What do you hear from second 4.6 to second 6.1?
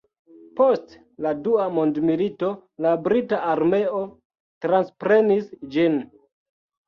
transprenis ĝin.